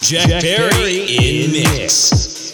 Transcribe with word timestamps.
Jack 0.00 0.42
Perry 0.42 1.06
in 1.08 1.50
mix. 1.50 2.47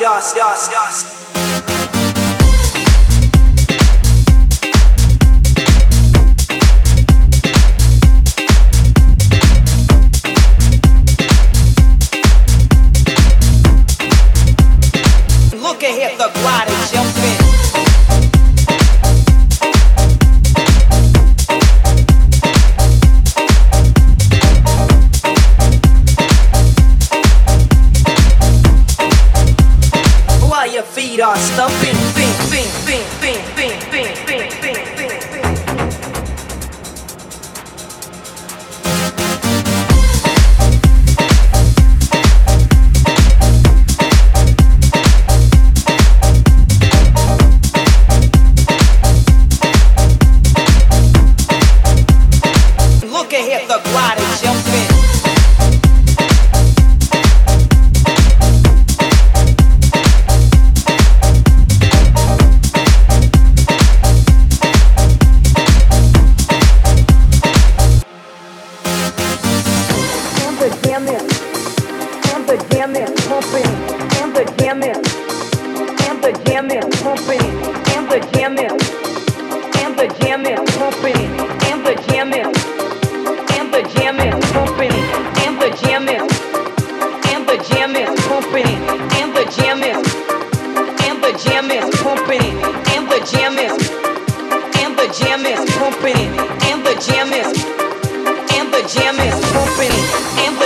yes, 0.00 0.34
yes, 0.36 0.68
yes. 0.70 0.75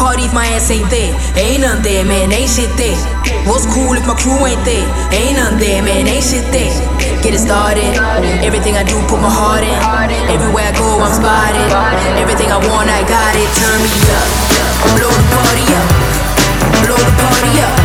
party 0.00 0.24
if 0.24 0.32
my 0.32 0.48
ass 0.56 0.72
ain't 0.72 0.88
there? 0.88 1.12
Ain't 1.36 1.60
none 1.60 1.84
there, 1.84 2.04
man, 2.08 2.32
ain't 2.32 2.48
shit 2.48 2.72
there. 2.80 2.96
What's 3.44 3.68
cool 3.68 3.92
if 3.92 4.08
my 4.08 4.16
crew 4.16 4.40
ain't 4.48 4.64
there? 4.64 4.88
Ain't 5.12 5.36
none 5.36 5.60
there, 5.60 5.84
man, 5.84 6.08
ain't 6.08 6.24
shit 6.24 6.48
there. 6.48 6.72
Get 7.20 7.36
it 7.36 7.44
started. 7.44 7.92
Everything 8.40 8.80
I 8.80 8.82
do, 8.82 8.96
put 9.12 9.20
my 9.20 9.28
heart 9.28 9.60
in. 9.60 9.76
Everywhere 10.32 10.72
I 10.72 10.74
go, 10.80 10.88
I'm 11.04 11.12
spotted. 11.12 11.68
Everything 12.16 12.48
I 12.48 12.56
want, 12.56 12.88
I 12.88 13.04
got 13.04 13.36
it. 13.36 13.48
Turn 13.60 13.78
me 13.84 13.92
up. 14.16 14.28
Blow 14.96 15.12
the 15.12 15.26
party 15.36 15.66
up. 15.76 15.88
Blow 16.80 16.96
the 16.96 17.14
party 17.20 17.52
up. 17.60 17.79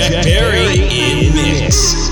Jack 0.00 0.24
Perry 0.24 0.88
in 0.90 1.34
mix. 1.34 2.10